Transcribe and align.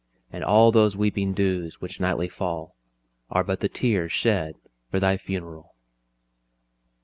And 0.33 0.43
all 0.43 0.71
those 0.71 0.97
weeping 0.97 1.33
dews 1.35 1.79
which 1.79 1.99
nightly 1.99 2.27
fall, 2.27 2.73
Are 3.29 3.43
but 3.43 3.59
the 3.59 3.69
tears 3.69 4.11
shed 4.11 4.55
for 4.89 4.99
thy 4.99 5.15
funeral." 5.15 5.75